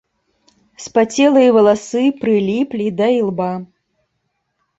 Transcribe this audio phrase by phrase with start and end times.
[0.85, 3.51] Спацелыя валасы прыліплі да ілба.